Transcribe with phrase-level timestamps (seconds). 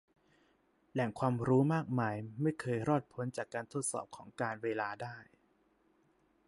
[0.91, 5.17] แหล่งความรู้มากมายไม่เคยรอดพ้นจากการทดสอบของการเวลาได้